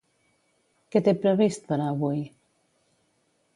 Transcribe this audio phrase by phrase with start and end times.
[0.95, 2.25] Què té previst per a avui?